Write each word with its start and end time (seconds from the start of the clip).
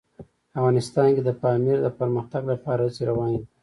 افغانستان 0.59 1.07
کې 1.15 1.21
د 1.25 1.29
پامیر 1.41 1.77
د 1.83 1.87
پرمختګ 1.99 2.41
لپاره 2.51 2.81
هڅې 2.85 3.03
روانې 3.09 3.37
دي. 3.41 3.47